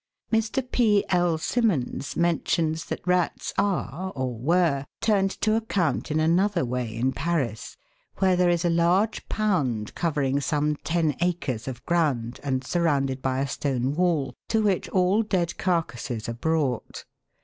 [0.33, 0.67] Mr.
[0.71, 1.05] P.
[1.09, 1.37] L.
[1.37, 7.77] Simmonds mentions that rats are, or were, turned to account in another way in Paris,
[8.17, 13.21] where there is a large pound, covering some ten acres of ground and sur rounded
[13.21, 17.05] by a stone wall, to which all dead carcases are brought.